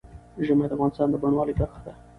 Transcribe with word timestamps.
ژمی 0.45 0.65
د 0.69 0.71
افغانستان 0.75 1.07
د 1.11 1.15
بڼوالۍ 1.21 1.53
برخه 1.59 1.79
ده. 1.85 1.93